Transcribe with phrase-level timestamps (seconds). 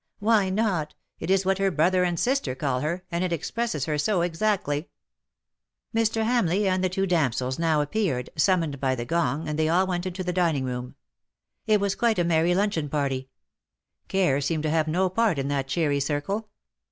[0.29, 3.99] '''"Why not; it is what her brother and sister call her^ and it expresses her
[3.99, 4.89] so exactly.''
[5.95, 6.23] Mr.
[6.25, 9.85] Hamleigh and the two damsels now ap peared, summoned by the gong, and they all
[9.85, 10.95] went into the dining room.
[11.67, 13.29] It was quite a merry lun cheon party.
[14.07, 16.49] Care seemed to have no part in that cheery circle.